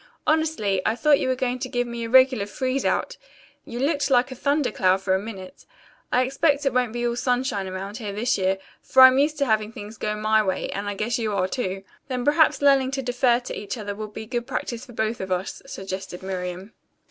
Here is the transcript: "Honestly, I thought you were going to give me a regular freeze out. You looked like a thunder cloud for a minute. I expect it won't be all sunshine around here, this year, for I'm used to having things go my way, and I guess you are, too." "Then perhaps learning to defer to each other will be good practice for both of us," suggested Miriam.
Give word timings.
"Honestly, 0.25 0.81
I 0.83 0.95
thought 0.95 1.19
you 1.19 1.27
were 1.27 1.35
going 1.35 1.59
to 1.59 1.69
give 1.69 1.85
me 1.85 2.03
a 2.05 2.09
regular 2.09 2.47
freeze 2.47 2.83
out. 2.85 3.17
You 3.65 3.77
looked 3.77 4.09
like 4.09 4.31
a 4.31 4.35
thunder 4.35 4.71
cloud 4.71 5.01
for 5.01 5.13
a 5.13 5.19
minute. 5.19 5.63
I 6.11 6.23
expect 6.23 6.65
it 6.65 6.73
won't 6.73 6.91
be 6.91 7.05
all 7.05 7.15
sunshine 7.15 7.67
around 7.67 7.97
here, 7.97 8.11
this 8.11 8.35
year, 8.35 8.57
for 8.81 9.03
I'm 9.03 9.19
used 9.19 9.37
to 9.37 9.45
having 9.45 9.71
things 9.71 9.97
go 9.99 10.15
my 10.15 10.41
way, 10.41 10.69
and 10.71 10.89
I 10.89 10.95
guess 10.95 11.19
you 11.19 11.35
are, 11.35 11.47
too." 11.47 11.83
"Then 12.07 12.25
perhaps 12.25 12.63
learning 12.63 12.89
to 12.93 13.03
defer 13.03 13.39
to 13.41 13.55
each 13.55 13.77
other 13.77 13.93
will 13.93 14.07
be 14.07 14.25
good 14.25 14.47
practice 14.47 14.83
for 14.87 14.93
both 14.93 15.21
of 15.21 15.31
us," 15.31 15.61
suggested 15.67 16.23
Miriam. 16.23 16.73